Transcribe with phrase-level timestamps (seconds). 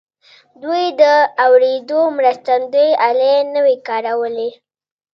[0.63, 1.03] دوی د
[1.45, 4.49] اورېدو مرستندويي الې نه وې کارولې.